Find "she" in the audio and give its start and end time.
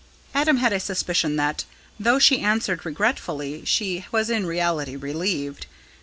2.17-2.39, 3.65-4.03